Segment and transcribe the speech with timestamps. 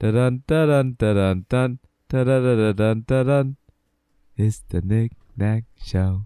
[0.00, 3.56] Da dun da dun da dun dun da da da da dun da dun.
[4.34, 6.24] It's the Nick Nack Show.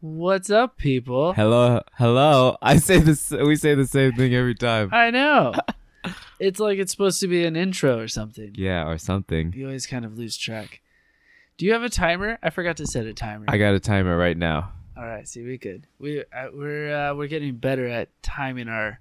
[0.00, 1.34] What's up, people?
[1.34, 2.56] Hello, hello.
[2.62, 3.32] I say this.
[3.32, 4.88] We say the same thing every time.
[4.92, 5.52] I know.
[6.40, 8.52] it's like it's supposed to be an intro or something.
[8.54, 9.52] Yeah, or something.
[9.54, 10.80] You always kind of lose track.
[11.58, 12.38] Do you have a timer?
[12.42, 13.44] I forgot to set a timer.
[13.46, 14.72] I got a timer right now.
[14.96, 15.86] All right, see, we good.
[15.98, 19.00] We uh, we're uh, we're getting better at timing our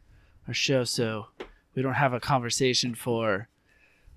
[0.49, 1.27] our show, so
[1.75, 3.47] we don't have a conversation for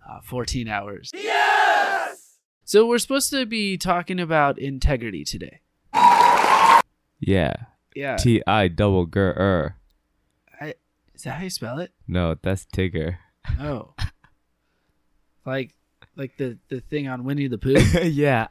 [0.08, 1.10] uh, 14 hours.
[1.14, 2.38] Yes.
[2.64, 5.60] So we're supposed to be talking about integrity today.
[7.22, 7.54] Yeah.
[7.94, 8.16] Yeah.
[8.16, 9.76] T I double gur er.
[10.60, 10.74] I,
[11.14, 11.92] is that how you spell it?
[12.08, 13.18] No, that's Tigger.
[13.60, 13.94] Oh.
[15.46, 15.74] like
[16.16, 17.72] like the the thing on Winnie the Pooh,
[18.02, 18.48] yeah.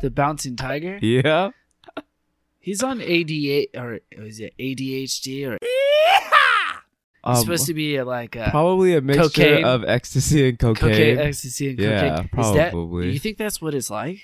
[0.00, 0.98] the bouncing tiger.
[1.02, 1.50] Yeah.
[2.58, 5.63] He's on ADA or is it ADHD or he's
[7.26, 9.64] Um, supposed to be like a probably a mixture cocaine.
[9.64, 10.90] of ecstasy and cocaine.
[10.90, 12.40] cocaine, ecstasy, and Yeah, cocaine.
[12.44, 13.06] Is that, probably.
[13.06, 14.18] do you think that's what it's like?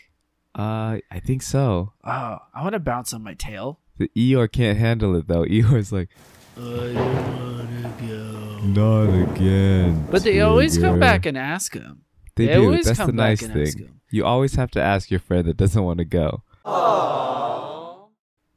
[0.54, 1.92] Uh, I think so.
[2.04, 3.80] Oh, I want to bounce on my tail.
[3.98, 5.44] The Eeyore can't handle it though.
[5.46, 6.08] Eeyore's like,
[6.56, 8.58] I don't want to go.
[8.66, 10.06] not again.
[10.10, 12.02] But they always come back and ask him.
[12.36, 12.64] They, they do.
[12.64, 13.86] always That's come the nice back and ask thing.
[13.86, 14.00] him.
[14.10, 16.42] You always have to ask your friend that doesn't want to go.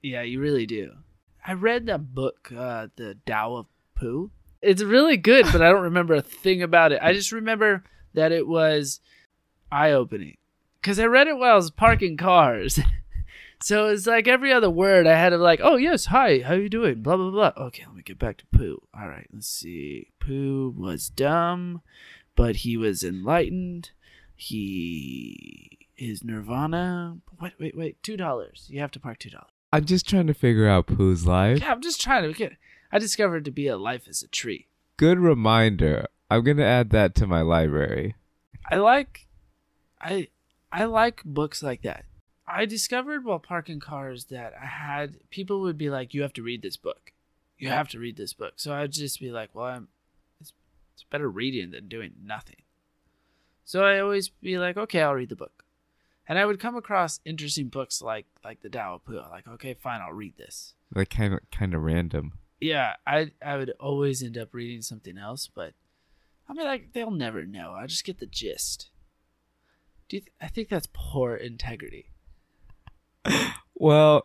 [0.02, 0.92] Yeah, you really do.
[1.46, 4.32] I read that book, uh, The Tao of Pooh.
[4.62, 7.00] It's really good, but I don't remember a thing about it.
[7.02, 9.02] I just remember that it was
[9.72, 10.38] eye opening
[10.82, 12.80] because I read it while I was parking cars.
[13.62, 16.70] so it's like every other word I had to like, oh yes, hi, how you
[16.70, 17.02] doing?
[17.02, 17.66] Blah blah blah.
[17.66, 18.82] Okay, let me get back to Pooh.
[18.98, 20.12] All right, let's see.
[20.20, 21.82] Pooh was dumb,
[22.36, 23.92] but he was enlightened.
[24.36, 27.18] He is nirvana.
[27.42, 28.04] Wait, wait, wait.
[28.04, 28.68] Two dollars.
[28.70, 29.50] You have to park two dollars.
[29.72, 31.60] I'm just trying to figure out Pooh's life.
[31.60, 32.54] Yeah, I'm just trying to get.
[32.94, 34.68] I discovered to be a life as a tree.
[34.98, 36.06] Good reminder.
[36.30, 38.16] I'm gonna add that to my library.
[38.70, 39.26] I like,
[40.00, 40.28] I,
[40.72, 42.06] I like books like that.
[42.48, 46.44] I discovered while parking cars that I had people would be like, "You have to
[46.44, 47.14] read this book.
[47.58, 49.88] You have to read this book." So I'd just be like, "Well, I'm,
[50.40, 50.54] it's,
[50.94, 52.62] it's better reading than doing nothing."
[53.64, 55.64] So I always be like, "Okay, I'll read the book,"
[56.28, 59.22] and I would come across interesting books like like the Tao Pooh.
[59.32, 60.76] Like, okay, fine, I'll read this.
[60.94, 62.34] Like kind of kind of random.
[62.64, 65.74] Yeah, I I would always end up reading something else, but
[66.48, 67.72] I mean, like they'll never know.
[67.72, 68.90] I just get the gist.
[70.08, 72.10] Do you th- I think that's poor integrity?
[73.76, 74.22] Well,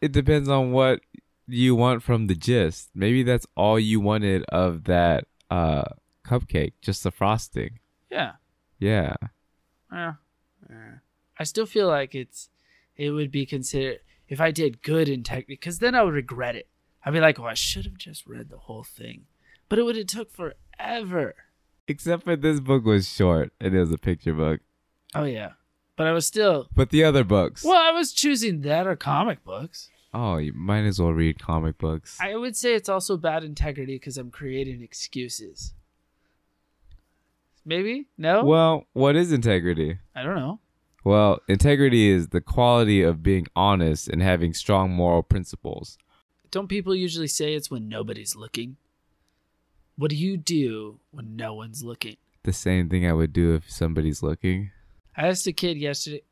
[0.00, 1.00] it depends on what
[1.48, 2.90] you want from the gist.
[2.94, 5.84] Maybe that's all you wanted of that uh
[6.24, 7.80] cupcake, just the frosting.
[8.10, 8.32] Yeah.
[8.78, 9.16] Yeah.
[9.90, 10.14] Yeah.
[10.70, 10.98] yeah.
[11.38, 12.50] I still feel like it's
[12.96, 16.68] it would be considered if I did good integrity, because then I would regret it.
[17.04, 19.26] I'd be like, oh, I should have just read the whole thing,
[19.68, 21.34] but it would have took forever.
[21.86, 24.60] Except for this book was short and it was a picture book.
[25.14, 25.52] Oh yeah,
[25.96, 26.68] but I was still.
[26.74, 27.64] But the other books.
[27.64, 29.90] Well, I was choosing that or comic books.
[30.12, 32.18] Oh, you might as well read comic books.
[32.20, 35.74] I would say it's also bad integrity because I'm creating excuses.
[37.64, 38.06] Maybe?
[38.16, 38.44] No?
[38.44, 39.98] Well, what is integrity?
[40.16, 40.60] I don't know.
[41.04, 45.98] Well, integrity is the quality of being honest and having strong moral principles.
[46.50, 48.76] Don't people usually say it's when nobody's looking?
[49.96, 52.16] What do you do when no one's looking?
[52.44, 54.70] The same thing I would do if somebody's looking.
[55.16, 56.22] I asked a kid yesterday.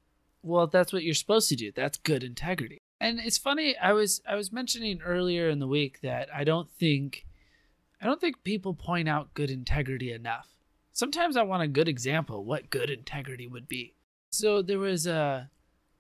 [0.42, 1.72] Well, that's what you're supposed to do.
[1.72, 2.80] That's good integrity.
[3.00, 3.76] And it's funny.
[3.76, 7.26] I was I was mentioning earlier in the week that I don't think
[8.00, 10.48] I don't think people point out good integrity enough.
[10.92, 13.94] Sometimes I want a good example what good integrity would be.
[14.30, 15.50] So there was a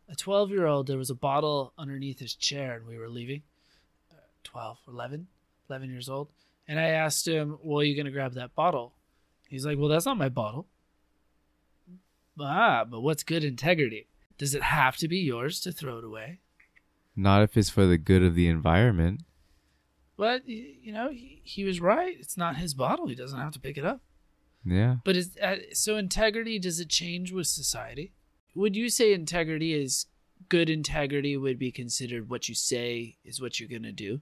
[0.08, 0.86] a 12 year old.
[0.86, 3.42] There was a bottle underneath his chair, and we were leaving.
[4.46, 5.26] Uh, 12, 11,
[5.68, 6.28] 11 years old.
[6.68, 8.94] And I asked him, "Well, are you gonna grab that bottle?"
[9.48, 10.66] He's like, "Well, that's not my bottle."
[12.40, 14.08] Ah, but what's good integrity?
[14.36, 16.40] Does it have to be yours to throw it away?
[17.14, 19.22] Not if it's for the good of the environment.
[20.16, 22.16] But you know, he, he was right.
[22.18, 23.06] It's not his bottle.
[23.06, 24.00] He doesn't have to pick it up.
[24.64, 24.96] Yeah.
[25.04, 26.58] But is uh, so integrity?
[26.58, 28.12] Does it change with society?
[28.54, 30.06] Would you say integrity is
[30.48, 30.68] good?
[30.68, 34.20] Integrity would be considered what you say is what you're gonna do.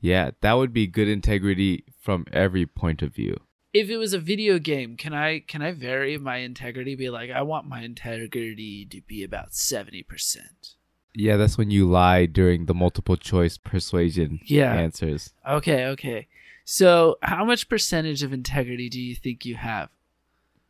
[0.00, 3.36] Yeah, that would be good integrity from every point of view.
[3.74, 6.94] If it was a video game, can I can I vary my integrity?
[6.94, 10.74] Be like, I want my integrity to be about seventy percent.
[11.14, 14.72] Yeah, that's when you lie during the multiple choice persuasion Yeah.
[14.74, 15.32] answers.
[15.48, 16.28] Okay, okay.
[16.64, 19.88] So, how much percentage of integrity do you think you have?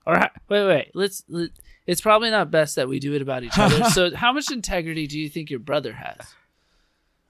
[0.06, 0.14] Or
[0.48, 0.90] wait, wait.
[0.94, 1.22] Let's.
[1.28, 1.50] Let,
[1.86, 3.84] it's probably not best that we do it about each other.
[3.90, 6.34] so, how much integrity do you think your brother has?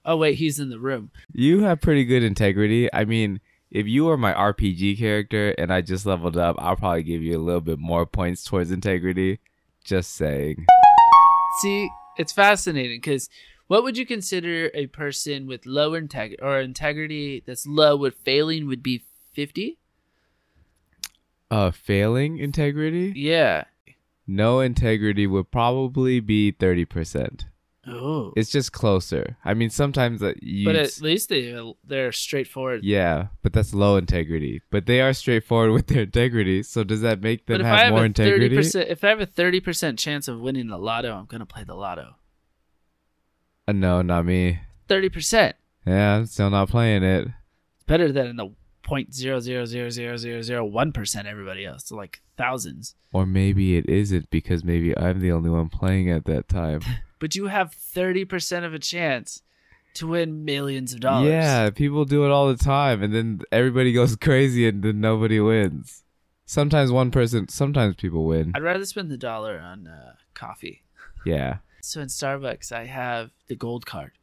[0.05, 1.11] Oh wait, he's in the room.
[1.33, 2.91] You have pretty good integrity.
[2.93, 3.41] I mean,
[3.71, 7.37] if you were my RPG character and I just leveled up, I'll probably give you
[7.37, 9.39] a little bit more points towards integrity.
[9.83, 10.65] Just saying.
[11.61, 13.29] See, it's fascinating because
[13.67, 18.67] what would you consider a person with low integrity or integrity that's low with failing
[18.67, 19.03] would be
[19.33, 19.77] 50?
[21.51, 23.13] Uh, failing integrity?
[23.15, 23.65] Yeah.
[24.25, 27.45] No integrity would probably be 30%.
[27.91, 28.33] Oh.
[28.35, 29.37] It's just closer.
[29.43, 30.65] I mean, sometimes that you.
[30.65, 32.83] But at least they they're straightforward.
[32.83, 34.61] yeah, but that's low integrity.
[34.69, 36.63] But they are straightforward with their integrity.
[36.63, 38.55] So does that make them But if I have have more a integrity?
[38.57, 41.63] 30%, if I have a 30% chance of winning the lotto, I'm going to play
[41.63, 42.15] the lotto.
[43.67, 44.59] Uh, no, not me.
[44.87, 45.53] 30%.
[45.85, 47.27] Yeah, I'm still not playing it.
[47.27, 48.53] It's better than the
[48.83, 51.85] point zero zero zero zero zero zero one percent everybody else.
[51.85, 52.95] So like thousands.
[53.13, 56.81] Or maybe it isn't because maybe I'm the only one playing at that time.
[57.19, 59.41] But you have 30% of a chance
[59.95, 61.29] to win millions of dollars.
[61.29, 65.39] Yeah, people do it all the time, and then everybody goes crazy, and then nobody
[65.39, 66.03] wins.
[66.45, 68.53] Sometimes one person, sometimes people win.
[68.55, 70.83] I'd rather spend the dollar on uh, coffee.
[71.25, 71.57] Yeah.
[71.81, 74.13] So in Starbucks, I have the gold card.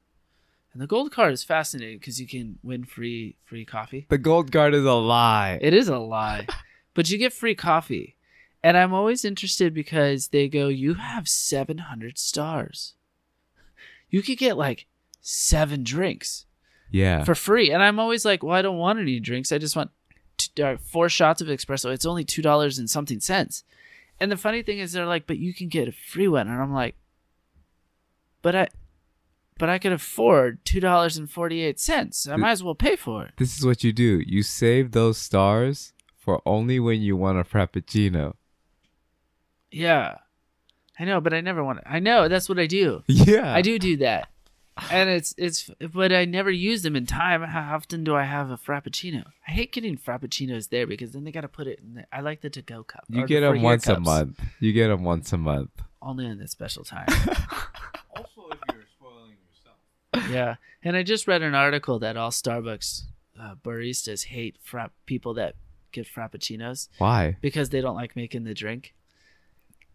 [0.72, 4.06] And the gold card is fascinating because you can win free free coffee.
[4.10, 5.58] The gold card is a lie.
[5.62, 6.46] It is a lie,
[6.94, 8.15] but you get free coffee.
[8.66, 12.94] And I'm always interested because they go, you have 700 stars.
[14.10, 14.88] You could get like
[15.20, 16.46] seven drinks
[16.90, 17.22] yeah.
[17.22, 17.70] for free.
[17.70, 19.52] And I'm always like, well, I don't want any drinks.
[19.52, 19.92] I just want
[20.36, 21.92] t- uh, four shots of espresso.
[21.92, 23.62] It's only $2 and something cents.
[24.18, 26.48] And the funny thing is, they're like, but you can get a free one.
[26.48, 26.96] And I'm like,
[28.42, 28.68] but I.
[29.58, 32.28] But I could afford two dollars and forty eight cents.
[32.28, 33.32] I might as well pay for it.
[33.38, 34.22] this is what you do.
[34.26, 38.34] You save those stars for only when you want a frappuccino.
[39.76, 40.18] Yeah,
[40.98, 41.90] I know, but I never want to.
[41.90, 43.02] I know that's what I do.
[43.06, 43.52] Yeah.
[43.54, 44.28] I do do that,
[44.90, 45.70] and it's it's.
[45.92, 47.42] But I never use them in time.
[47.42, 49.24] How often do I have a frappuccino?
[49.46, 51.94] I hate getting frappuccinos there because then they got to put it in.
[51.94, 53.04] The, I like the to go cup.
[53.08, 54.40] You get for them your once a month.
[54.60, 55.70] You get them once a month.
[56.00, 57.06] only in the special time.
[58.16, 60.30] Also, if you're spoiling yourself.
[60.32, 63.02] yeah, and I just read an article that all Starbucks
[63.38, 65.54] uh, baristas hate frapp people that
[65.92, 67.36] get frappuccinos Why?
[67.42, 68.94] because they don't like making the drink.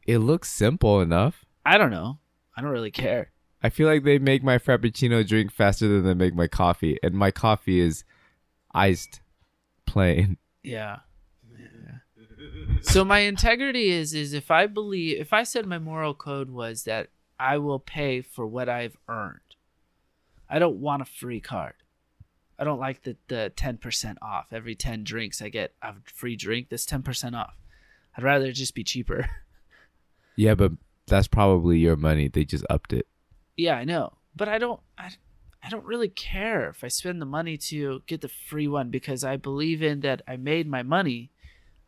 [0.07, 1.45] It looks simple enough.
[1.65, 2.19] I don't know.
[2.55, 3.31] I don't really care.
[3.63, 7.13] I feel like they make my frappuccino drink faster than they make my coffee, and
[7.13, 8.03] my coffee is
[8.73, 9.21] iced,
[9.85, 10.37] plain.
[10.63, 10.99] Yeah.
[12.81, 16.83] So my integrity is is if I believe if I said my moral code was
[16.83, 17.09] that
[17.39, 19.39] I will pay for what I've earned.
[20.47, 21.73] I don't want a free card.
[22.59, 24.47] I don't like the the 10% off.
[24.51, 27.55] Every 10 drinks I get a free drink, that's 10% off.
[28.15, 29.29] I'd rather it just be cheaper.
[30.35, 30.71] Yeah, but
[31.07, 32.27] that's probably your money.
[32.27, 33.07] They just upped it.
[33.57, 34.13] yeah, I know.
[34.35, 35.11] But I don't I,
[35.63, 39.23] I don't really care if I spend the money to get the free one because
[39.23, 41.31] I believe in that I made my money.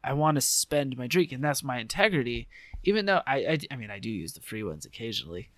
[0.03, 2.49] I want to spend my drink, and that's my integrity.
[2.83, 5.49] Even though I, I, I mean, I do use the free ones occasionally,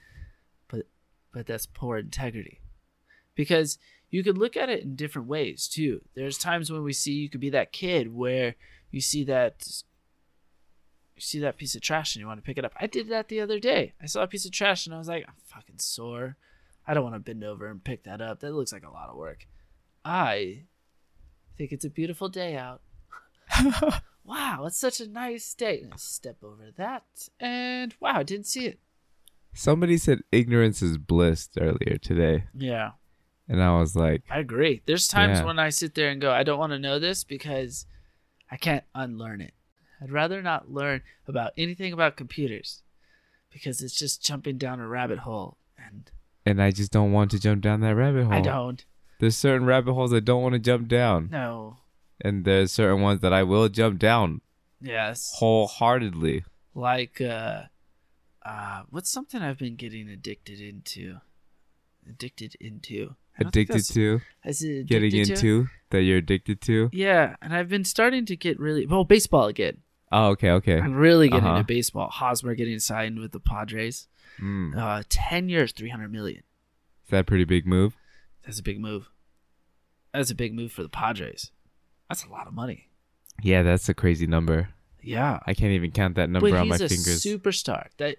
[0.67, 0.85] but,
[1.33, 2.61] but that's poor integrity,
[3.33, 3.79] because
[4.11, 6.01] you could look at it in different ways too.
[6.13, 8.53] There's times when we see you could be that kid where
[8.91, 9.67] you see that,
[11.15, 12.73] you see that piece of trash and you want to pick it up.
[12.79, 13.94] I did that the other day.
[14.01, 16.35] I saw a piece of trash and I was like, I'm fucking sore.
[16.88, 18.41] I don't want to bend over and pick that up.
[18.41, 19.47] That looks like a lot of work.
[20.03, 20.63] I
[21.57, 22.81] think it's a beautiful day out.
[24.23, 25.81] wow, it's such a nice day.
[25.81, 27.03] And I step over that,
[27.39, 28.79] and wow, I didn't see it.
[29.53, 32.91] Somebody said ignorance is bliss earlier today, Yeah,
[33.48, 34.81] and I was like, I agree.
[34.86, 35.45] There's times Yeah.
[35.45, 37.86] when I sit there and go, I don't want to know this because
[38.51, 39.53] I can't unlearn it.
[40.05, 42.83] I'd rather not learn about anything about computers
[43.51, 46.12] because it's just jumping down a rabbit hole, and
[46.45, 48.33] and I just don't want to jump down that rabbit hole.
[48.33, 48.85] I don't.
[49.19, 51.77] There's certain rabbit holes I don't want to jump down, No.
[52.21, 54.41] and there's certain ones that I will jump down
[54.79, 55.33] Yes.
[55.38, 56.43] wholeheartedly.
[56.75, 57.63] like uh
[58.45, 61.17] uh what's something I've been getting addicted into?
[62.07, 63.15] Addicted into.
[63.39, 65.47] I don't think Addicted to, is it getting addicted to?
[65.57, 66.89] into that you're addicted to.
[66.93, 69.77] Yeah, and I've been starting to get really well baseball again.
[70.12, 70.79] Oh, okay, okay.
[70.79, 71.55] I'm really getting Uh-huh.
[71.57, 72.09] into baseball.
[72.09, 74.07] Hosmer getting signed with the Padres.
[74.41, 74.77] Mm.
[74.77, 76.43] Uh, ten years, three hundred million.
[77.05, 77.95] Is that a pretty big move?
[78.45, 79.09] That's a big move.
[80.13, 81.51] That's a big move for the Padres.
[82.09, 82.89] That's a lot of money.
[83.41, 84.69] Yeah, that's a crazy number.
[85.01, 87.24] Yeah, I can't even count that number but on he's my a fingers.
[87.24, 87.88] superstar.
[87.97, 88.17] That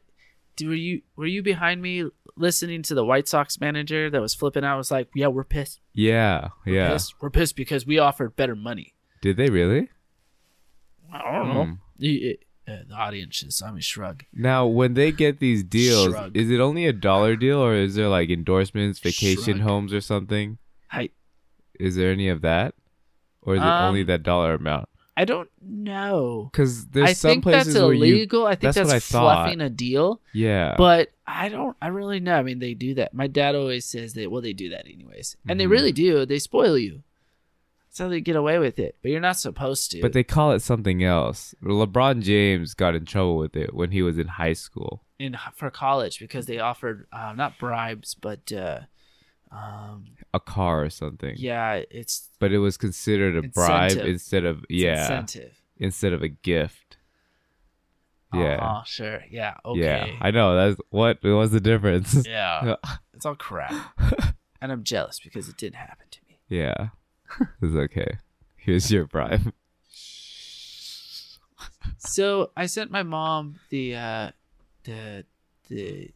[0.57, 2.05] do- were you were you behind me
[2.37, 4.77] listening to the White Sox manager that was flipping out?
[4.77, 5.81] Was like, yeah, we're pissed.
[5.95, 6.93] yeah, We're yeah.
[6.93, 7.15] pissed.
[7.21, 8.95] We're pissed because we offered better money.
[9.23, 9.89] Did they really?
[11.13, 11.65] I don't know.
[11.65, 11.73] Hmm.
[11.99, 12.37] You-
[12.69, 14.25] uh, the audience just I mean shrug.
[14.33, 16.37] Now, when they get these deals, Shrug.
[16.37, 19.61] is it only a dollar deal or is there like endorsements, vacation Shrug.
[19.61, 20.59] homes or something?
[20.89, 21.11] Hi.
[21.79, 22.75] Is there any of that?
[23.43, 24.89] or is it only Um, that dollar amount?
[25.17, 26.49] I don't know.
[26.53, 28.45] Because there's I some think places that's where you, illegal.
[28.47, 29.45] I think that's that's, what I thought.
[29.45, 30.21] fluffing a deal.
[30.35, 31.77] yeah, But I don't.
[31.81, 32.35] I really know.
[32.35, 33.15] I mean, they do that.
[33.15, 34.31] My dad always says that.
[34.33, 35.71] Well, they do that anyways, and they Mhm.
[35.71, 36.27] really do.
[36.27, 37.05] They spoil you.
[37.97, 38.97] That's how they get away with it.
[39.01, 40.03] But you're not supposed to.
[40.03, 41.55] but they call it something else.
[41.63, 45.03] LeBron James got in trouble with it when he was in high school.
[45.19, 48.81] in for college because they offered uh, not bribes, but uh,
[49.51, 51.37] um, A car or something.
[51.39, 55.55] yeah, it's But it was considered a bribe instead of it's yeah, incentive.
[55.79, 56.99] instead of a gift.
[58.35, 58.57] Yeah.
[58.61, 59.23] Uh-huh, sure.
[59.31, 59.55] Yeah.
[59.65, 59.81] Okay.
[59.81, 60.55] Yeah, I know.
[60.55, 62.27] That's what what's the difference?
[62.27, 62.75] Yeah.
[63.15, 63.73] It's all crap,
[64.61, 66.39] and I'm jealous because it didn't happen to me.
[66.51, 66.89] yeah,
[67.63, 68.19] it's okay.
[68.57, 69.53] Here's your bribe.
[71.99, 74.31] So I sent my mom the uh,
[74.85, 75.25] the
[75.69, 76.11] the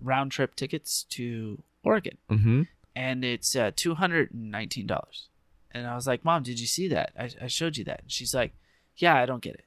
[0.00, 2.62] round trip tickets to Oregon, Mm-hmm.
[2.94, 5.28] and it's uh, two hundred and nineteen dollars.
[5.72, 7.12] And I was like, "Mom, did you see that?
[7.18, 8.54] I, I showed you that." And she's like,
[8.96, 9.64] "Yeah, I don't get it."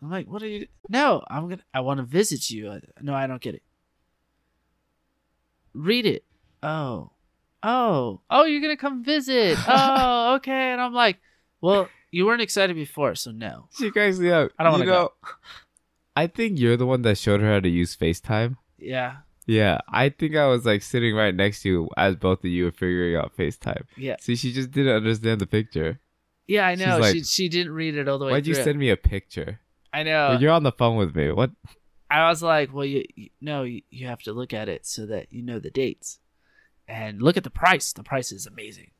[0.00, 1.62] I'm like, "What are you?" No, I'm gonna.
[1.72, 2.80] I want to visit you.
[3.00, 3.62] No, I don't get it.
[5.74, 6.24] Read it.
[6.62, 7.10] Oh,
[7.64, 8.44] oh, oh!
[8.44, 9.58] You're gonna come visit.
[9.66, 10.72] Oh, okay.
[10.72, 11.18] And I'm like,
[11.60, 14.52] "Well, you weren't excited before, so no." She cracks me up.
[14.58, 15.12] I don't wanna go.
[16.16, 18.56] I think you're the one that showed her how to use FaceTime.
[18.78, 19.16] Yeah,
[19.46, 22.64] Yeah, I think I was like sitting right next to you as both of you
[22.66, 23.82] were figuring out FaceTime.
[23.96, 25.98] yeah, See, she just didn't understand the picture.
[26.46, 26.66] yeah.
[26.68, 26.98] I She's know.
[26.98, 28.36] like, she she didn't read it all the way through.
[28.36, 29.58] Why'd you send me a picture?
[29.92, 30.28] I know.
[30.32, 31.32] Like, you're on the phone with me.
[31.32, 31.50] What?
[32.10, 35.06] I was like, well, you, you no, you, you have to look at it so
[35.06, 36.20] that you know the dates,
[36.88, 37.92] and look at the price.
[37.92, 38.90] The price is amazing.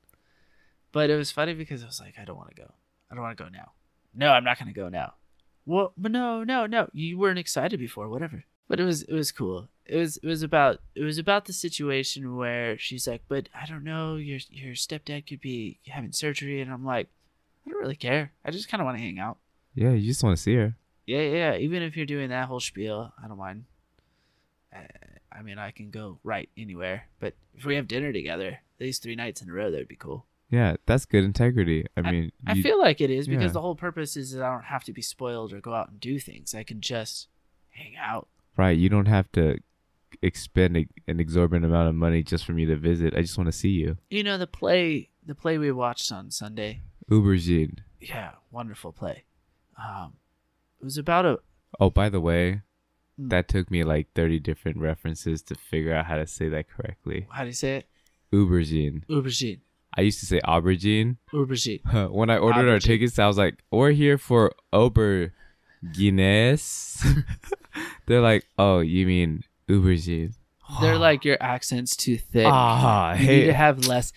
[0.92, 2.72] But it was funny because I was like, I don't want to go.
[3.10, 3.72] I don't want to go now.
[4.14, 5.14] No, I'm not going to go now.
[5.66, 6.88] Well, but no, no, no.
[6.92, 8.44] You weren't excited before, whatever.
[8.68, 9.68] But it was it was cool.
[9.84, 13.66] It was it was about it was about the situation where she's like, but I
[13.66, 14.16] don't know.
[14.16, 17.08] Your your stepdad could be having surgery, and I'm like,
[17.66, 18.32] I don't really care.
[18.44, 19.38] I just kind of want to hang out.
[19.74, 20.76] Yeah, you just want to see her.
[21.06, 21.56] Yeah, yeah.
[21.56, 23.64] Even if you're doing that whole spiel, I don't mind.
[25.36, 27.08] I mean, I can go right anywhere.
[27.20, 30.26] But if we have dinner together, these three nights in a row, that'd be cool.
[30.50, 31.86] Yeah, that's good integrity.
[31.96, 33.52] I mean, I you- feel like it is because yeah.
[33.52, 35.98] the whole purpose is that I don't have to be spoiled or go out and
[35.98, 36.54] do things.
[36.54, 37.28] I can just
[37.70, 38.28] hang out.
[38.56, 38.76] right.
[38.78, 39.58] You don't have to
[40.22, 43.14] expend a, an exorbitant amount of money just for me to visit.
[43.16, 43.96] I just want to see you.
[44.10, 46.82] You know the play, the play we watched on Sunday.
[47.10, 47.78] Aubergine.
[48.00, 49.24] Yeah, wonderful play.
[49.76, 50.14] Um,
[50.80, 51.38] it was about a
[51.80, 52.62] Oh, by the way,
[53.16, 53.28] Hmm.
[53.28, 57.26] that took me like 30 different references to figure out how to say that correctly.
[57.30, 57.88] how do you say it?
[58.32, 59.04] Aubergine.
[59.06, 59.60] Aubergine.
[59.96, 61.18] I used to say aubergine.
[61.32, 62.10] Aubergine.
[62.12, 65.30] when I ordered our tickets, I was like, "We're here for aubergines."
[68.06, 70.34] They're like, "Oh, you mean aubergine?"
[70.80, 72.46] They're like your accent's too thick.
[72.48, 73.40] Ah, you hey.
[73.40, 74.12] need to have less,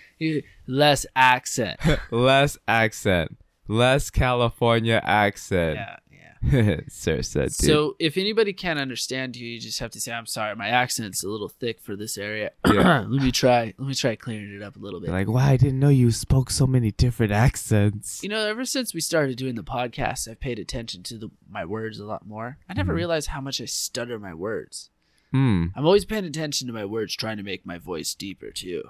[0.67, 1.79] less accent.
[2.11, 3.37] less accent,
[3.67, 5.75] less California accent.
[5.75, 5.97] Yeah,
[6.89, 7.53] Sir said, dude.
[7.53, 11.23] So if anybody can't understand you, you just have to say, "I'm sorry, my accent's
[11.23, 12.99] a little thick for this area." Yeah.
[13.07, 13.73] let me try.
[13.77, 15.09] Let me try clearing it up a little bit.
[15.09, 18.93] Like, "Wow, I didn't know you spoke so many different accents." you know, ever since
[18.93, 22.57] we started doing the podcast, I've paid attention to the, my words a lot more.
[22.69, 22.97] I never Mhm.
[22.97, 24.89] realized how much I stutter my words.
[25.31, 25.65] Hmm.
[25.75, 28.83] I'm always paying attention to my words, trying to make my voice deeper too.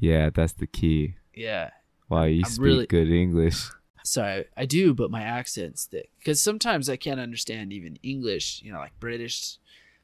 [0.00, 1.14] Yeah, that's the key.
[1.34, 1.70] Yeah.
[2.08, 3.68] Wow, you I'm speak really- good English.
[4.04, 6.10] Sorry, I do, but my accent's thick.
[6.18, 9.56] Because sometimes I can't understand even English, you know, like British,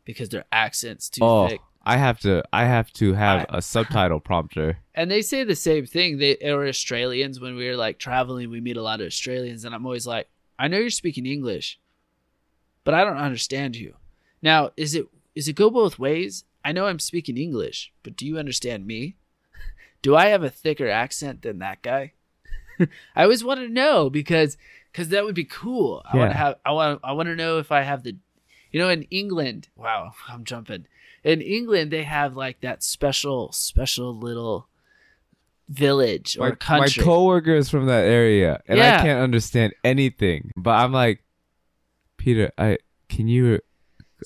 [0.07, 1.61] because their accent's too oh, thick.
[1.85, 2.42] I have to.
[2.52, 4.78] I have to have I- a subtitle prompter.
[5.00, 6.19] And they say the same thing.
[6.19, 7.40] They are Australians.
[7.40, 10.28] When we were like traveling, we meet a lot of Australians, and I'm always like,
[10.59, 11.80] I know you're speaking English,
[12.85, 13.95] but I don't understand you.
[14.42, 16.45] Now, is it is it go both ways?
[16.62, 19.16] I know I'm speaking English, but do you understand me?
[20.02, 22.12] Do I have a thicker accent than that guy?
[23.16, 24.56] I always want to know because
[24.92, 26.02] because that would be cool.
[26.10, 28.16] I want to have I want I want to know if I have the
[28.70, 29.68] you know in England.
[29.76, 30.87] Wow, I'm jumping.
[31.22, 34.68] In England they have like that special special little
[35.68, 37.02] village or my, my country.
[37.02, 38.99] coworker is from that area, and Yeah.
[38.99, 40.50] I can't understand anything.
[40.56, 41.22] But I'm like,
[42.16, 43.60] Peter, I can you?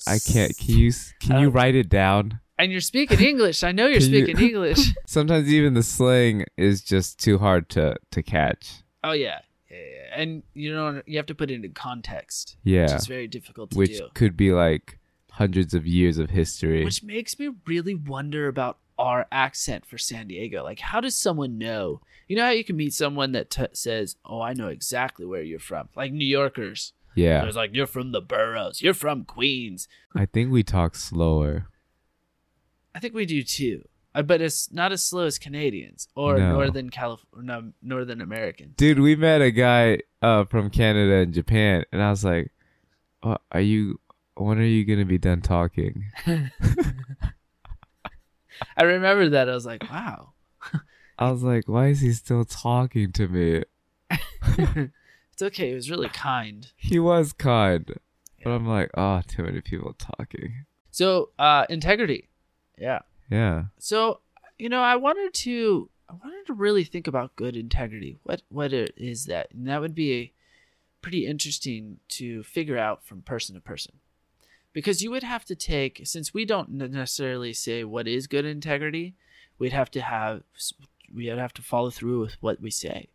[0.07, 0.57] I can't.
[0.57, 0.91] Can you?
[1.19, 2.39] Can you write it down?
[2.57, 3.63] And you're speaking English.
[3.63, 4.79] I know you're you- speaking English.
[5.05, 8.83] Sometimes even the slang is just too hard to to catch.
[9.03, 9.39] Oh yeah.
[9.69, 10.21] Yeah, yeah.
[10.21, 13.71] And you know you have to put it into context, which Yeah, is very difficult
[13.71, 14.03] to which do.
[14.05, 14.99] Which could be like
[15.31, 16.83] hundreds of years of history.
[16.85, 20.63] Which makes me really wonder about our accent for San Diego.
[20.63, 21.99] Like, how does someone know?
[22.29, 25.41] You know how you can meet someone that t- says, "Oh, I know exactly where
[25.43, 26.93] you're from," like New Yorkers.
[27.15, 28.81] yeah, It's like, "You're from the boroughs.
[28.81, 31.67] You're from Queens." I think we talk slower.
[32.95, 33.83] I think we do too.
[34.15, 36.53] Uh, but it's not as slow as Canadians or No.
[36.53, 38.75] Northern California, no, Northern Americans.
[38.77, 42.53] Dude, we met a guy uh, from Canada and Japan, and I was like,
[43.21, 43.99] "What are you?
[44.35, 46.05] When are you gonna be done talking?"
[48.77, 49.49] I remember that.
[49.49, 50.31] I was like, wow.
[51.19, 53.63] I was like, "Why is he still talking to me?"
[54.57, 55.71] it's okay.
[55.71, 56.71] It was really kind.
[56.77, 57.99] He was kind,
[58.43, 62.29] but I'm like, "Oh, too many people talking." So, uh, integrity.
[62.77, 62.99] Yeah.
[63.29, 64.19] Yeah, So,
[64.59, 68.17] you know, I wanted to I wanted to really think about good integrity.
[68.23, 69.51] What what it is that?
[69.51, 70.33] And that would be
[71.01, 73.93] pretty interesting to figure out from person to person.
[74.73, 79.15] Because you would have to take since we don't necessarily say what is good integrity,
[79.57, 80.43] we'd have to have
[81.13, 83.09] we'd have to follow through with what we say.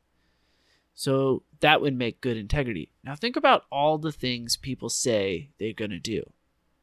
[0.95, 2.91] So that would make good integrity.
[3.05, 6.33] Now think about all the things people say they're going to do.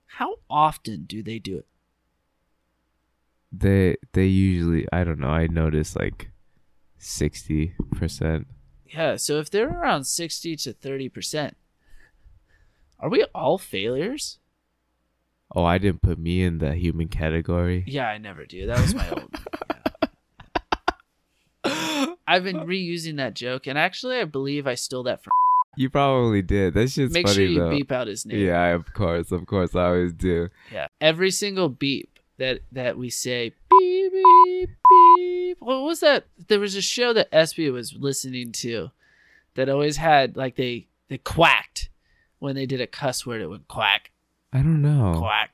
[0.06, 1.68] How often do they do it?
[3.52, 5.30] They they usually I don't know.
[5.30, 6.30] I noticed like
[6.98, 8.48] sixty percent.
[8.94, 11.52] Yeah, so if they're around 60 to 30%,
[13.00, 14.40] are we all failures?
[15.54, 17.84] Oh, I didn't put me in the human category.
[17.88, 18.66] Yeah, I never do.
[18.68, 19.36] That was my old.
[21.66, 22.06] yeah.
[22.28, 25.32] I've been reusing that joke, and actually, I believe I stole that from.
[25.78, 26.74] You probably did.
[26.74, 27.70] That shit's Make funny sure you though.
[27.70, 28.40] beep out his name.
[28.40, 30.50] Yeah, of course, of course, I always do.
[30.72, 30.88] Yeah.
[31.00, 35.58] Every single beep that that we say beep beep beep.
[35.60, 36.26] What was that?
[36.48, 38.92] There was a show that SB was listening to
[39.56, 41.90] that always had like they they quacked
[42.40, 43.42] when they did a cuss word.
[43.42, 44.12] It went quack.
[44.54, 45.16] I don't know.
[45.18, 45.52] quack.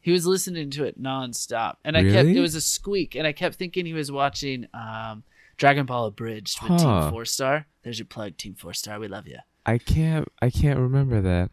[0.00, 3.32] He was listening to it nonstop, and I kept it was a squeak, and I
[3.32, 5.24] kept thinking he was watching um,
[5.56, 7.02] Dragon Ball Abridged with Huh.
[7.02, 7.66] Team Four Star.
[7.82, 9.00] There's your plug, Team Four Star.
[9.00, 9.38] We love you.
[9.64, 10.28] I can't.
[10.40, 11.50] I can't remember that.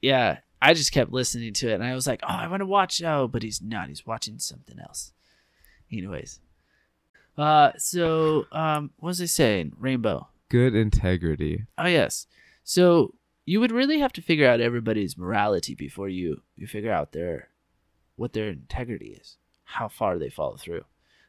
[0.00, 2.66] Yeah, I just kept listening to it, and I was like, oh, I want to
[2.66, 3.02] watch.
[3.02, 3.90] Oh, but he's not.
[3.90, 5.12] He's watching something else.
[5.92, 6.40] Anyways,
[7.36, 9.72] uh, so um, what was I saying?
[9.78, 10.28] Rainbow.
[10.48, 11.66] Good integrity.
[11.76, 12.26] Oh yes.
[12.62, 13.12] So
[13.44, 17.50] you would really have to figure out everybody's morality before you you figure out their
[18.16, 20.84] what their integrity is, how far they follow through.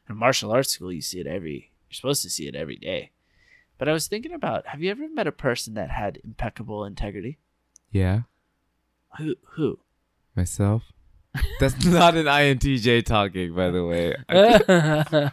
[0.08, 1.72] In martial arts school, you see it every.
[1.90, 3.10] You're supposed to see it every day.
[3.76, 7.36] But I was thinking about: Have you ever met a person that had impeccable integrity?
[7.90, 8.22] Yeah,
[9.18, 9.34] Who?
[9.52, 9.78] Who?
[10.36, 10.82] myself.
[11.60, 14.14] That's not an INTJ talking, by the way.
[14.28, 15.32] that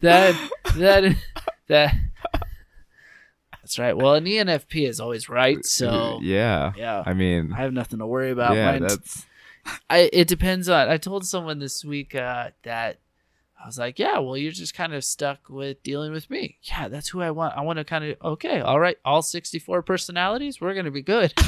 [0.00, 1.16] that
[1.68, 1.94] that.
[3.62, 3.96] That's right.
[3.96, 5.64] Well, an ENFP is always right.
[5.64, 6.72] So yeah.
[6.76, 8.56] yeah, I mean, I have nothing to worry about.
[8.56, 9.26] yeah, Mine's- that's
[9.88, 10.88] I it depends on.
[10.88, 12.98] I told someone this week uh, that
[13.62, 16.58] I was like, yeah, well, you're just kind of stuck with dealing with me.
[16.62, 17.56] Yeah, that's who I want.
[17.56, 21.32] I want to kind of okay, all right, all 64 personalities, we're gonna be good.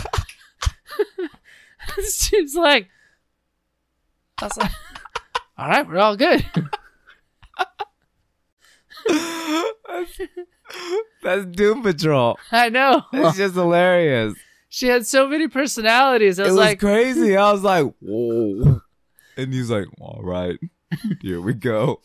[2.13, 2.89] She's like,
[4.41, 4.71] I was like,
[5.59, 6.45] all right, we're all good.
[9.09, 10.21] that's,
[11.23, 12.39] that's Doom Patrol.
[12.51, 13.03] I know.
[13.13, 14.35] It's just hilarious.
[14.69, 16.41] She had so many personalities.
[16.41, 17.37] I It was was like, crazy.
[17.37, 18.81] I was like, whoa.
[19.37, 20.59] And he's like, all right,
[21.21, 22.01] here we go.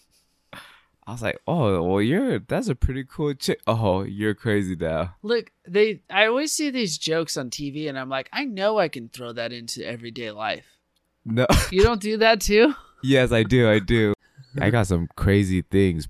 [1.09, 3.59] I was like, oh, well, you're that's a pretty cool chick.
[3.65, 5.15] Oh, you're crazy now.
[5.23, 6.01] look, they.
[6.09, 9.33] I always see these jokes on TV, and I'm like, I know I can throw
[9.33, 10.65] that into everyday life.
[11.25, 12.75] No, You don't do that too?
[13.03, 14.13] yes, I do, I do.
[14.61, 16.07] I got some crazy things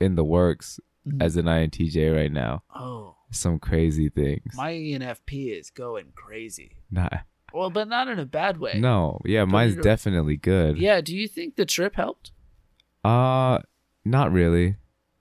[0.00, 0.80] in the works
[1.20, 2.62] as an INTJ right now.
[2.74, 3.16] Oh.
[3.32, 4.54] Some crazy things.
[4.54, 6.76] My ENFP is going crazy.
[6.90, 7.08] Nah,
[7.52, 8.74] Well, but not in a bad way.
[8.78, 10.78] no, yeah, mine's you- definitely good.
[10.78, 11.00] Yeah.
[11.02, 12.32] Do you think the trip helped?
[13.04, 13.58] Uh,
[14.04, 14.76] not really.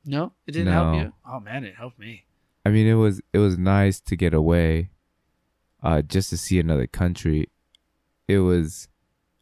[0.06, 1.14] No, it didn't help you.
[1.26, 2.26] Oh man, it helped me.
[2.66, 4.90] I mean, it was it was nice to get away,
[5.84, 7.50] uh, just to see another country.
[8.28, 8.88] It was,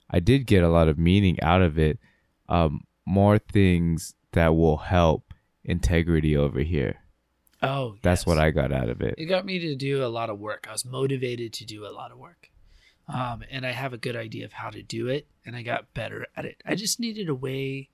[0.10, 2.00] I did get a lot of meaning out of it.
[2.48, 6.98] Um, more things that will help integrity over here.
[7.62, 8.26] Oh, That's yes.
[8.28, 9.16] what I got out of it.
[9.18, 10.66] It got me to do a lot of work.
[10.70, 12.50] I was motivated to do a lot of work,
[13.08, 15.94] um, and I have a good idea of how to do it, and I got
[15.94, 16.62] better at it.
[16.66, 17.90] I just needed a way.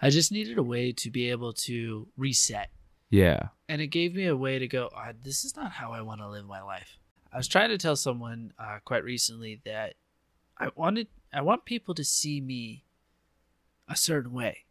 [0.00, 2.70] I just needed a way to be able to reset.
[3.10, 6.02] Yeah, and it gave me a way to go "Ah, this is not how i
[6.02, 6.98] want to live my life.
[7.32, 9.94] I was trying to tell someone uh, quite recently that
[10.58, 12.84] i wanted i want people to see me
[13.88, 14.64] a certain way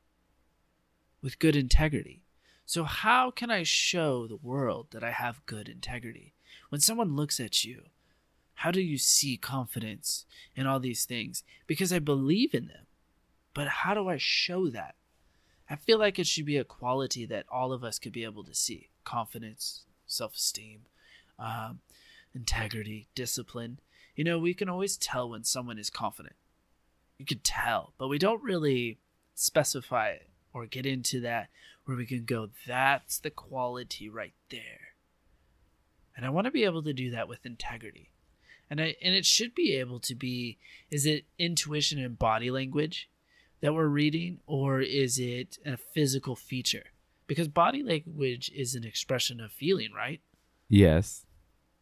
[1.21, 2.23] with good integrity.
[2.65, 6.33] So how can i show the world that i have good integrity?
[6.69, 7.83] When someone looks at you
[8.55, 11.43] how do you see confidence in all these things?
[11.65, 12.85] Because i believe in them
[13.53, 14.95] but how do i show that
[15.69, 18.43] I feel like it should be a quality that all of us could be able
[18.45, 20.81] to see confidence, self esteem,
[21.37, 21.79] um,
[22.33, 23.79] integrity, discipline.
[24.15, 26.35] You know, we can always tell when someone is confident.
[27.17, 28.97] You can tell, but we don't really
[29.35, 31.49] specify it or get into that
[31.87, 34.89] where we can go, that's the quality right there.
[36.15, 38.09] And I want to be able to do that with integrity.
[38.69, 40.57] And I and it should be able to be
[40.91, 43.09] is it intuition and body language
[43.61, 46.85] that we're reading or is it a physical feature?
[47.27, 50.21] Because body language is an expression of feeling, right?
[50.69, 51.25] Yes.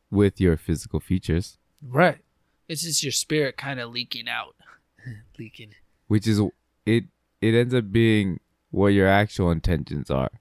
[0.10, 1.58] With your physical features,
[1.88, 2.20] Right.
[2.68, 4.56] It's just your spirit kind of leaking out.
[5.40, 5.72] leaking.
[6.08, 6.42] which is
[6.86, 7.04] it
[7.42, 8.40] it ends up being
[8.72, 10.32] what your actual intentions are.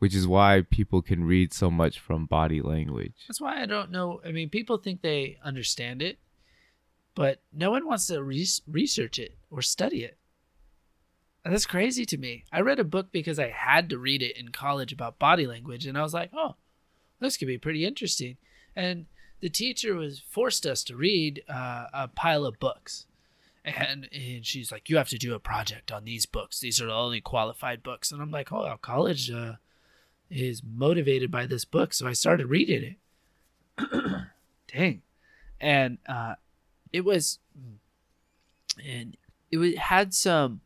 [0.00, 3.14] Which is why people can read so much from body language.
[3.28, 4.20] That's why I don't know.
[4.26, 6.18] I mean, people think they understand it,
[7.14, 10.18] but no one wants to re- research it or study it.
[11.44, 12.44] That's crazy to me.
[12.52, 15.86] I read a book because I had to read it in college about body language,
[15.86, 16.54] and I was like, oh,
[17.20, 18.36] this could be pretty interesting.
[18.76, 19.06] And
[19.40, 23.06] the teacher was forced us to read uh, a pile of books.
[23.64, 26.60] And, and she's like, you have to do a project on these books.
[26.60, 28.10] These are the only qualified books.
[28.10, 29.54] And I'm like, oh, college uh,
[30.30, 31.92] is motivated by this book.
[31.92, 32.96] So I started reading
[33.78, 34.22] it.
[34.72, 35.02] Dang.
[35.60, 36.34] And uh,
[36.92, 37.38] it was,
[38.84, 39.16] and
[39.50, 40.60] it had some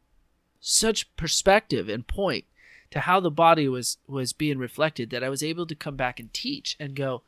[0.68, 2.44] such perspective and point
[2.90, 6.18] to how the body was was being reflected that I was able to come back
[6.18, 7.22] and teach and go,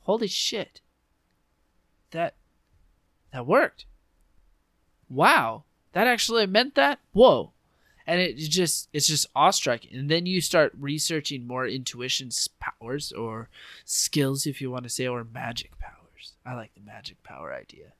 [0.00, 0.80] holy shit,
[2.12, 2.34] that
[3.30, 3.84] that worked.
[5.10, 6.98] Wow, that actually meant that.
[7.12, 7.52] Whoa,
[8.06, 9.94] and it just it's just awe-striking.
[9.94, 13.50] And then you start researching more intuition's powers or
[13.84, 16.32] skills, if you want to say, or magic powers.
[16.46, 17.92] I like the magic power idea,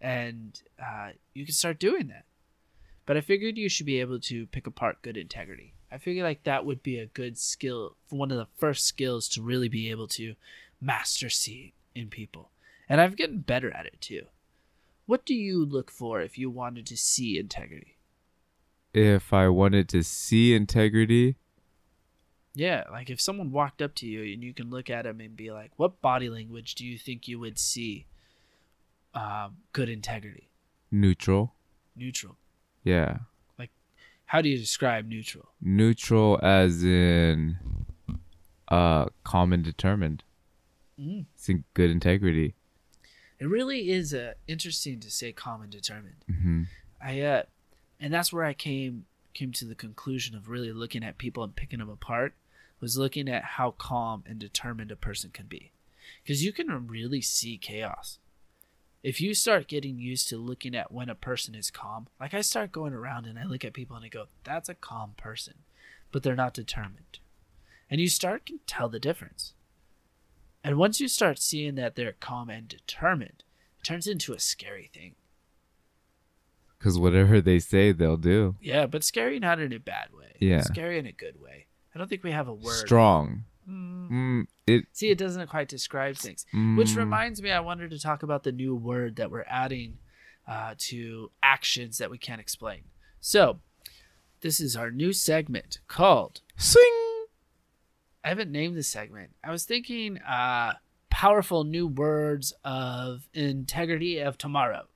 [0.00, 2.24] and uh, you can start doing that.
[3.06, 5.74] But I figured you should be able to pick apart good integrity.
[5.92, 9.42] I figure like that would be a good skill, one of the first skills to
[9.42, 10.34] really be able to
[10.80, 12.50] master seeing in people.
[12.88, 14.26] And I've gotten better at it too.
[15.06, 17.96] What do you look for if you wanted to see integrity?
[18.92, 21.36] If I wanted to see integrity,
[22.56, 25.36] Yeah, like if someone walked up to you and you can look at them and
[25.36, 28.06] be like, "What body language do you think you would see
[29.12, 30.50] um, good integrity,
[30.90, 31.54] neutral.
[31.96, 32.36] neutral?
[32.84, 33.18] Yeah.
[33.58, 33.70] Like,
[34.26, 37.56] how do you describe neutral?" Neutral as in
[38.68, 40.22] uh calm and determined.
[41.00, 41.26] Mm.
[41.34, 42.54] It's in good integrity.
[43.40, 46.24] It really is uh, interesting to say calm and determined.
[46.28, 46.62] hmm
[47.02, 47.42] I uh,
[48.00, 51.56] and that's where I came came to the conclusion of really looking at people and
[51.56, 52.34] picking them apart
[52.80, 55.72] was looking at how calm and determined a person can be,
[56.22, 58.18] because you can really see chaos.
[59.04, 62.40] If you start getting used to looking at when a person is calm, like I
[62.40, 65.56] start going around and I look at people and I go, "That's a calm person,"
[66.10, 67.18] but they're not determined,
[67.90, 69.52] and you start to tell the difference.
[70.64, 73.44] And once you start seeing that they're calm and determined,
[73.78, 75.16] it turns into a scary thing.
[76.78, 78.56] Because whatever they say, they'll do.
[78.58, 80.36] Yeah, but scary not in a bad way.
[80.40, 80.62] Yeah.
[80.62, 81.66] Scary in a good way.
[81.94, 82.86] I don't think we have a word.
[82.86, 83.44] Strong.
[83.68, 84.10] Mm.
[84.10, 84.84] Mm, it.
[84.92, 86.44] See, it doesn't quite describe things.
[86.52, 89.98] Which mm, reminds me, I wanted to talk about the new word that we're adding
[90.46, 92.82] uh, to actions that we can't explain.
[93.20, 93.60] So,
[94.40, 96.42] this is our new segment called.
[96.56, 96.84] swing.
[98.22, 99.30] I haven't named the segment.
[99.42, 100.74] I was thinking uh,
[101.10, 104.86] powerful new words of integrity of tomorrow.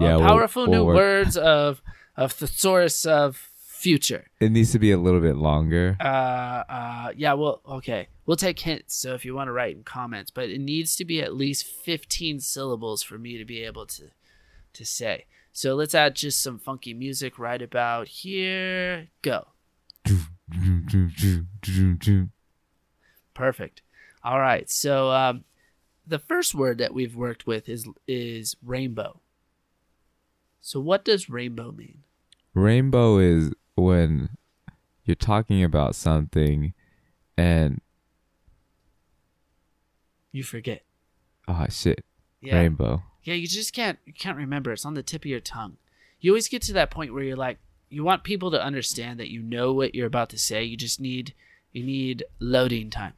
[0.00, 1.82] Uh, Yeah, we'll- powerful we'll new work- words of
[2.16, 4.26] of thesaurus of future.
[4.40, 5.96] It needs to be a little bit longer.
[6.00, 8.08] uh uh yeah well okay.
[8.26, 11.04] We'll take hints so if you want to write in comments but it needs to
[11.04, 14.10] be at least 15 syllables for me to be able to
[14.72, 15.26] to say.
[15.52, 19.08] So let's add just some funky music right about here.
[19.22, 19.48] Go.
[23.34, 23.82] Perfect.
[24.24, 25.44] All right so um
[26.06, 29.20] the first word that we've worked with is is rainbow.
[30.60, 32.02] So what does rainbow mean?
[32.54, 34.30] Rainbow is when
[35.04, 36.74] you're talking about something
[37.36, 37.80] and
[40.32, 40.82] you forget
[41.46, 42.04] oh shit,
[42.40, 43.02] yeah rainbow.
[43.22, 44.72] Yeah, you just can't you can't remember.
[44.72, 45.76] It's on the tip of your tongue.
[46.20, 49.30] You always get to that point where you're like you want people to understand that
[49.30, 50.64] you know what you're about to say.
[50.64, 51.34] You just need
[51.72, 53.14] you need loading time.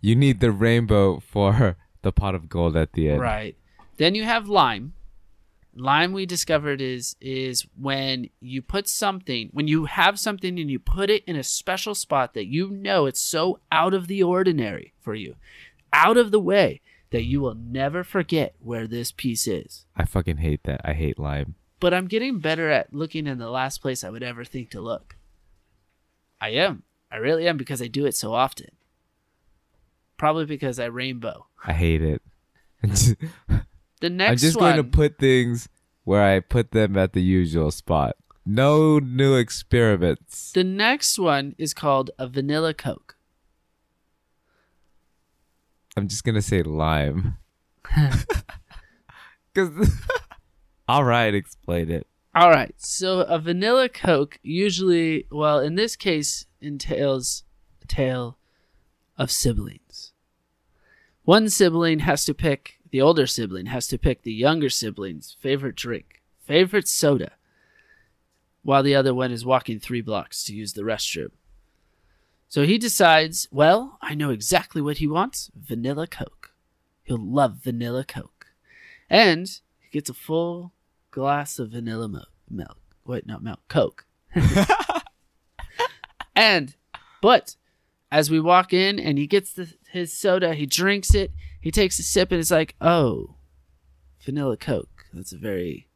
[0.00, 3.20] You need the rainbow for the pot of gold at the end.
[3.20, 3.56] Right.
[3.96, 4.94] Then you have lime.
[5.76, 10.78] Lime we discovered is is when you put something when you have something and you
[10.78, 14.92] put it in a special spot that you know it's so out of the ordinary
[15.00, 15.34] for you.
[15.92, 19.84] Out of the way that you will never forget where this piece is.
[19.96, 20.80] I fucking hate that.
[20.84, 21.54] I hate lime.
[21.80, 24.80] but I'm getting better at looking in the last place I would ever think to
[24.80, 25.16] look.
[26.40, 26.82] I am.
[27.10, 28.70] I really am because I do it so often.
[30.16, 31.46] Probably because I rainbow.
[31.64, 32.22] I hate it.
[34.04, 35.66] The next I'm just one, going to put things
[36.04, 38.16] where I put them at the usual spot.
[38.44, 40.52] No new experiments.
[40.52, 43.16] The next one is called a vanilla Coke.
[45.96, 47.38] I'm just gonna say lime.
[49.54, 49.70] Cause
[50.86, 52.06] all right, explain it.
[52.34, 52.74] All right.
[52.76, 57.44] So a vanilla Coke usually, well, in this case, entails
[57.82, 58.36] a tale
[59.16, 60.12] of siblings.
[61.22, 65.74] One sibling has to pick, the older sibling has to pick the younger sibling's favorite
[65.74, 67.32] drink, favorite soda,
[68.62, 71.32] while the other one is walking three blocks to use the restroom.
[72.46, 76.52] So he decides, well, I know exactly what he wants vanilla Coke.
[77.02, 78.46] He'll love vanilla Coke.
[79.10, 79.48] And
[79.80, 80.72] he gets a full
[81.10, 82.78] glass of vanilla mo- milk.
[83.04, 84.06] Wait, not milk, Coke.
[86.36, 86.76] and,
[87.20, 87.56] but
[88.14, 91.98] as we walk in and he gets the, his soda, he drinks it, he takes
[91.98, 93.34] a sip and it's like, oh,
[94.24, 95.06] vanilla Coke.
[95.12, 95.88] That's a very,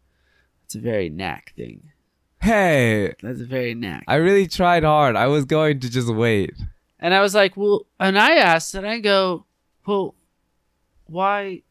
[0.61, 1.93] that's a very knack thing.
[2.41, 4.03] Hey, That's a very knack.
[4.09, 5.15] I really tried hard.
[5.15, 6.55] I was going to just wait.
[6.99, 9.45] And I was like, well, and I asked, and I go,
[9.87, 10.17] well,
[11.07, 11.63] why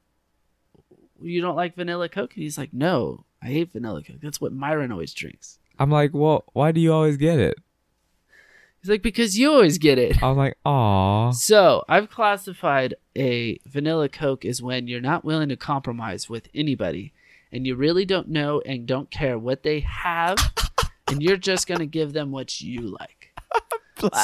[1.22, 2.34] you don't like vanilla Coke?
[2.36, 4.22] And he's like, no, I hate vanilla Coke.
[4.22, 5.60] That's what Myron always drinks.
[5.78, 7.58] I'm like, well, why do you always get it?
[8.88, 10.24] He's like, because you always get it.
[10.24, 11.32] I'm like, aw.
[11.32, 17.12] So I've classified a vanilla Coke as when you're not willing to compromise with anybody
[17.52, 20.38] and you really don't know and don't care what they have
[21.10, 23.34] and you're just going to give them what you like.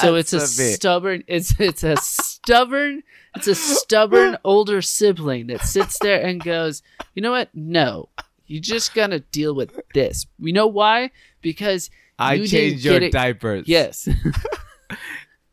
[0.00, 3.02] So it's a stubborn it's it's a stubborn
[3.36, 7.50] it's a stubborn older sibling that sits there and goes, "You know what?
[7.52, 8.08] No.
[8.46, 11.10] You're just going to deal with this." You know why?
[11.42, 13.66] Because I you didn't your diapers.
[13.68, 14.08] Yes.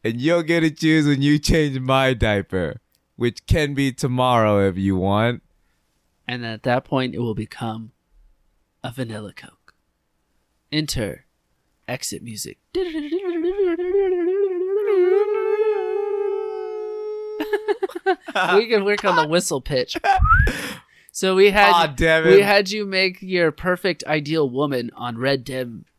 [0.03, 2.81] And you'll get to choose when you change my diaper,
[3.17, 5.43] which can be tomorrow if you want.
[6.27, 7.91] and at that point it will become
[8.83, 9.75] a vanilla coke
[10.71, 11.25] enter
[11.87, 12.57] exit music
[18.55, 19.95] we can work on the whistle pitch
[21.11, 25.47] so we had Aw, we had you make your perfect ideal woman on red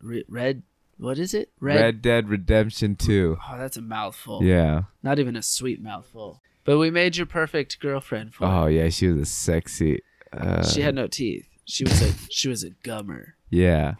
[0.00, 0.62] Re- red
[0.98, 3.38] what is it Red, Dead Redemption 2.
[3.50, 4.82] oh that's a mouthful Yeah.
[5.02, 8.88] not even a sweet mouthful but we made your perfect girlfriend for Oh, yeah.
[8.88, 10.00] She was a sexy.
[10.32, 11.44] Uh, She had no teeth.
[11.64, 13.32] She was a she was a gummer.
[13.50, 13.94] Yeah.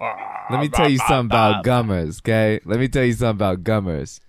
[0.49, 2.61] Let me tell you something about gummers, okay?
[2.65, 4.21] Let me tell you something about gummers.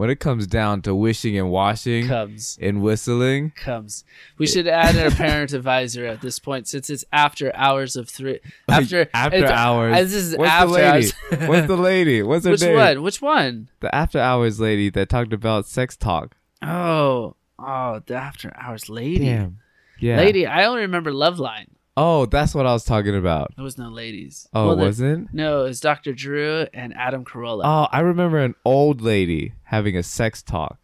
[0.00, 4.02] When it comes down to wishing and washing Comes and whistling, comes.
[4.38, 8.40] We should add a parent advisor at this point since it's after hours of three.
[8.70, 10.10] After after hours.
[10.10, 10.86] This is What's after the lady?
[10.86, 11.12] hours.
[11.48, 12.22] What's the lady?
[12.22, 12.76] What's her Which name?
[12.76, 13.02] one?
[13.02, 13.68] Which one?
[13.80, 16.34] The after hours lady that talked about sex talk.
[16.62, 19.26] Oh, oh, the after hours lady.
[19.26, 19.58] Damn.
[19.98, 20.16] Yeah.
[20.16, 21.66] Lady, I only remember Loveline.
[21.96, 23.52] Oh, that's what I was talking about.
[23.56, 24.48] There was no ladies.
[24.54, 25.34] Oh, Well, wasn't?
[25.34, 26.12] No, it was Dr.
[26.14, 27.62] Drew and Adam Carolla.
[27.64, 30.78] Oh, I remember an old lady having a sex talk.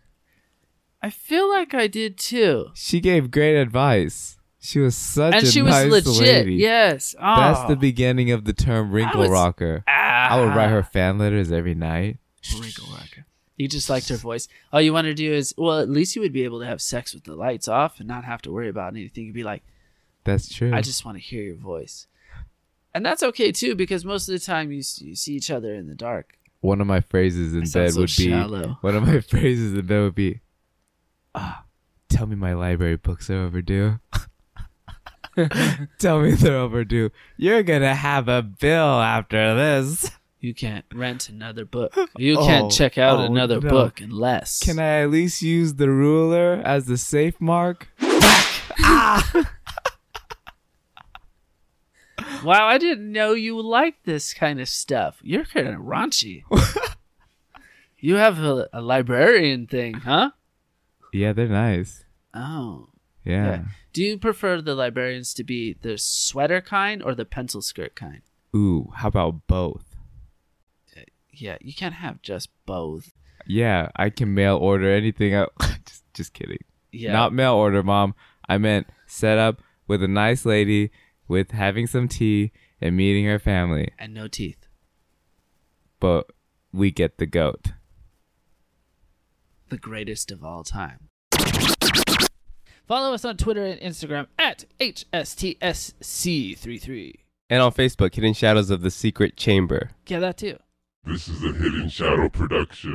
[1.02, 2.66] I feel like I did too.
[2.74, 4.38] She gave great advice.
[4.58, 6.20] She was such and a she was nice legit.
[6.20, 6.54] lady.
[6.56, 7.14] Yes.
[7.20, 7.36] Oh.
[7.36, 9.84] That's the beginning of the term wrinkle was- rocker.
[9.86, 10.28] Ah.
[10.30, 12.18] I would write her fan letters every night.
[12.60, 13.26] Wrinkle rocker.
[13.56, 14.48] You just liked her voice.
[14.72, 16.82] All you want to do is, well, at least you would be able to have
[16.82, 19.24] sex with the lights off and not have to worry about anything.
[19.26, 19.62] You'd be like,
[20.26, 20.72] That's true.
[20.74, 22.06] I just want to hear your voice.
[22.94, 25.86] And that's okay too, because most of the time you, you see each other in
[25.86, 26.34] the dark.
[26.60, 28.78] one of my phrases in bed so would be shallow.
[28.80, 30.40] one of my phrases in bed would be
[31.34, 31.64] ah
[32.08, 33.98] tell me my library books are overdue
[35.98, 40.10] tell me they're overdue you're gonna have a bill after this
[40.40, 41.92] You can't rent another book.
[42.16, 43.68] You Oh, can't check out oh, another no.
[43.68, 44.58] book unless.
[44.60, 47.88] can i at least use the ruler as the safe mark
[52.44, 55.18] Wow, I didn't know you liked this kind of stuff.
[55.22, 56.42] You're kind of raunchy.
[57.98, 60.30] you have a, a librarian thing, huh?
[61.12, 62.88] yeah they're nice Oh.
[63.24, 63.62] yeah, Yeah.
[63.92, 68.22] Do you prefer the librarians to be the sweater kind or the pencil skirt kind?
[68.54, 69.96] ooh how about both
[70.96, 71.00] uh,
[71.32, 73.12] Yeah, you can't have just both.
[73.46, 75.52] yeah i can mail order anything out
[75.86, 77.12] just just kidding Yeah.
[77.12, 78.14] Not mail order, mom.
[78.48, 80.90] I meant set up with a nice lady
[81.28, 83.90] with having some tea and meeting her family.
[83.98, 84.66] and no teeth.
[86.00, 86.30] But
[86.72, 87.72] we get the goat.
[89.68, 91.08] The greatest of all time.
[92.86, 97.14] Follow us on Twitter and Instagram at HSTSC33.
[97.50, 99.90] And on Facebook, Hidden Shadows of the Secret Chamber.
[100.06, 100.58] Yeah, that too.
[101.04, 102.76] This is a Hidden Shadow production.